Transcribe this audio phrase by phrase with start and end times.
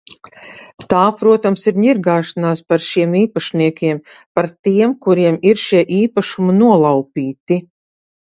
[0.91, 4.01] Tā, protams, ir ņirgāšanās par šiem īpašniekiem,
[4.39, 7.61] par tiem, kuriem ir šie īpašumi nolaupīti.